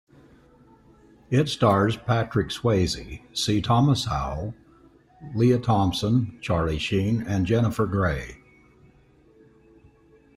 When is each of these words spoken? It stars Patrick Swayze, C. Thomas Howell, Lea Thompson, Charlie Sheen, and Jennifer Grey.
It 1.29 1.47
stars 1.47 1.95
Patrick 1.95 2.47
Swayze, 2.47 3.21
C. 3.37 3.61
Thomas 3.61 4.05
Howell, 4.05 4.55
Lea 5.35 5.59
Thompson, 5.59 6.39
Charlie 6.41 6.79
Sheen, 6.79 7.21
and 7.21 7.45
Jennifer 7.45 7.85
Grey. 7.85 8.37